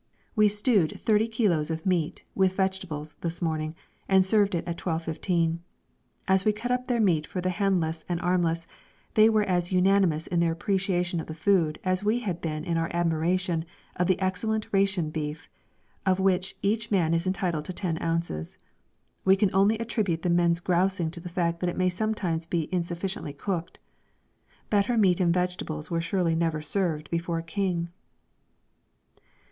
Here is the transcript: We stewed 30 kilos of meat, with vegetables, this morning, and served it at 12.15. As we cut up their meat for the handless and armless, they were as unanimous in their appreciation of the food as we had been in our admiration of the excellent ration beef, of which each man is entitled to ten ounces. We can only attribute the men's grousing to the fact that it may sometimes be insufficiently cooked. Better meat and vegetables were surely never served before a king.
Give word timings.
We 0.35 0.47
stewed 0.47 0.99
30 0.99 1.27
kilos 1.27 1.69
of 1.69 1.85
meat, 1.85 2.23
with 2.33 2.55
vegetables, 2.55 3.17
this 3.21 3.39
morning, 3.39 3.75
and 4.09 4.25
served 4.25 4.55
it 4.55 4.67
at 4.67 4.77
12.15. 4.79 5.59
As 6.27 6.43
we 6.43 6.51
cut 6.51 6.71
up 6.71 6.87
their 6.87 6.99
meat 6.99 7.27
for 7.27 7.39
the 7.39 7.51
handless 7.51 8.03
and 8.09 8.19
armless, 8.19 8.65
they 9.13 9.29
were 9.29 9.43
as 9.43 9.71
unanimous 9.71 10.25
in 10.25 10.39
their 10.39 10.53
appreciation 10.53 11.19
of 11.19 11.27
the 11.27 11.35
food 11.35 11.77
as 11.83 12.03
we 12.03 12.17
had 12.17 12.41
been 12.41 12.65
in 12.65 12.77
our 12.79 12.89
admiration 12.91 13.63
of 13.95 14.07
the 14.07 14.19
excellent 14.19 14.67
ration 14.73 15.11
beef, 15.11 15.47
of 16.03 16.19
which 16.19 16.55
each 16.63 16.89
man 16.89 17.13
is 17.13 17.27
entitled 17.27 17.65
to 17.65 17.73
ten 17.73 18.01
ounces. 18.01 18.57
We 19.23 19.35
can 19.35 19.51
only 19.53 19.77
attribute 19.77 20.23
the 20.23 20.31
men's 20.31 20.59
grousing 20.59 21.11
to 21.11 21.19
the 21.19 21.29
fact 21.29 21.59
that 21.59 21.69
it 21.69 21.77
may 21.77 21.89
sometimes 21.89 22.47
be 22.47 22.63
insufficiently 22.73 23.33
cooked. 23.33 23.77
Better 24.71 24.97
meat 24.97 25.19
and 25.19 25.31
vegetables 25.31 25.91
were 25.91 26.01
surely 26.01 26.33
never 26.33 26.59
served 26.63 27.11
before 27.11 27.37
a 27.37 27.43
king. 27.43 27.89